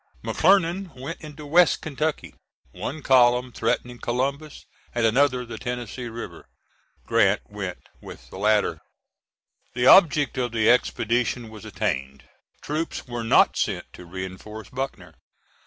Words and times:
McClernand 0.23 0.99
went 0.99 1.21
into 1.21 1.45
west 1.45 1.83
Kentucky, 1.83 2.33
one 2.71 3.03
column 3.03 3.51
threatening 3.51 3.99
Columbus, 3.99 4.65
and 4.95 5.05
another 5.05 5.45
the 5.45 5.59
Tennessee 5.59 6.07
River. 6.07 6.49
Grant 7.05 7.41
went 7.51 7.77
with 8.01 8.31
the 8.31 8.39
latter. 8.39 8.81
The 9.75 9.85
object 9.85 10.39
of 10.39 10.53
the 10.53 10.71
expedition 10.71 11.49
was 11.49 11.65
attained; 11.65 12.23
troops 12.63 13.05
were 13.07 13.23
not 13.23 13.55
sent 13.55 13.93
to 13.93 14.05
reinforce 14.05 14.71
Buckner. 14.71 15.13